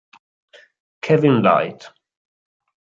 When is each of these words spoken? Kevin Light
Kevin 1.03 1.43
Light 1.43 1.93